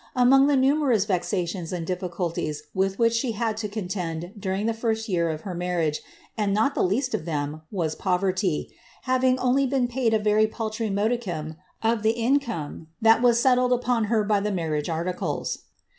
[0.17, 5.07] Amont the numerous vexations and difliculties with which she had to cootmd during the first
[5.07, 6.01] year of her marriage,
[6.35, 10.89] and not the least of them, wai poverty, having only heen paid a very paltry
[10.89, 15.65] modicam of the income that was settled upon her by the marriage articles.